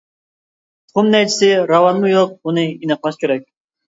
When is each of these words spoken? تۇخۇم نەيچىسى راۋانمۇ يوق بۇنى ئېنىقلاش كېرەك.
تۇخۇم 0.91 1.11
نەيچىسى 1.15 1.49
راۋانمۇ 1.71 2.09
يوق 2.13 2.31
بۇنى 2.47 2.65
ئېنىقلاش 2.71 3.21
كېرەك. 3.25 3.47